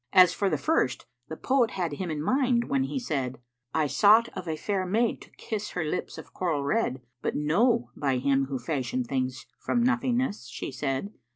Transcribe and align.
As 0.13 0.33
for 0.33 0.49
the 0.49 0.57
first, 0.57 1.05
the 1.27 1.37
poet 1.37 1.69
had 1.69 1.91
him 1.93 2.09
in 2.09 2.23
mind 2.23 2.69
when 2.69 2.85
he 2.85 2.97
said,[FN#461] 2.97 3.39
'I 3.75 3.85
sought 3.85 4.29
of 4.35 4.47
a 4.47 4.55
fair 4.55 4.83
maid 4.83 5.21
to 5.21 5.29
kiss 5.37 5.69
her 5.69 5.83
lips 5.83 6.17
of 6.17 6.33
coral 6.33 6.63
red, 6.63 7.01
But, 7.21 7.35
'No, 7.35 7.91
by 7.95 8.17
Him 8.17 8.45
who 8.45 8.57
fashioned 8.57 9.05
things 9.05 9.45
from 9.59 9.83
nothingness!' 9.83 10.47
she 10.47 10.71
said. 10.71 11.13